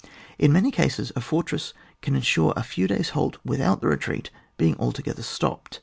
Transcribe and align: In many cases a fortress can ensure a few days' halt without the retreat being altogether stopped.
In 0.39 0.51
many 0.51 0.71
cases 0.71 1.11
a 1.15 1.21
fortress 1.21 1.75
can 2.01 2.15
ensure 2.15 2.53
a 2.57 2.63
few 2.63 2.87
days' 2.87 3.09
halt 3.09 3.37
without 3.45 3.81
the 3.81 3.87
retreat 3.87 4.31
being 4.57 4.75
altogether 4.79 5.21
stopped. 5.21 5.79